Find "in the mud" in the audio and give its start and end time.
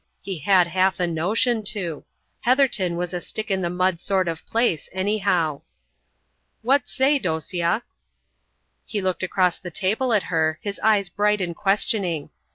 3.51-3.99